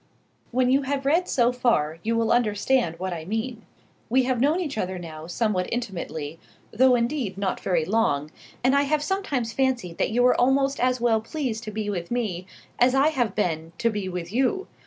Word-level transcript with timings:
When 0.49 0.71
you 0.71 0.81
have 0.81 1.05
read 1.05 1.29
so 1.29 1.51
far 1.51 1.99
you 2.01 2.17
will 2.17 2.31
understand 2.31 2.97
what 2.97 3.13
I 3.13 3.23
mean. 3.23 3.61
We 4.09 4.23
have 4.23 4.41
known 4.41 4.59
each 4.59 4.75
other 4.75 4.97
now 4.97 5.27
somewhat 5.27 5.69
intimately, 5.71 6.39
though 6.71 6.95
indeed 6.95 7.37
not 7.37 7.59
very 7.59 7.85
long, 7.85 8.31
and 8.63 8.75
I 8.75 8.81
have 8.81 9.03
sometimes 9.03 9.53
fancied 9.53 9.99
that 9.99 10.09
you 10.09 10.23
were 10.23 10.41
almost 10.41 10.79
as 10.79 10.99
well 10.99 11.21
pleased 11.21 11.63
to 11.65 11.71
be 11.71 11.87
with 11.87 12.09
me 12.09 12.47
as 12.79 12.95
I 12.95 13.09
have 13.09 13.35
been 13.35 13.73
to 13.77 13.91
be 13.91 14.09
with 14.09 14.33
you. 14.33 14.65